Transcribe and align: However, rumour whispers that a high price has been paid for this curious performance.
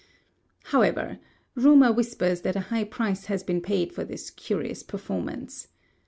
However, 0.73 1.19
rumour 1.53 1.91
whispers 1.91 2.41
that 2.41 2.55
a 2.55 2.59
high 2.73 2.85
price 2.85 3.25
has 3.25 3.43
been 3.43 3.61
paid 3.61 3.93
for 3.93 4.03
this 4.03 4.31
curious 4.31 4.81
performance. 4.81 5.67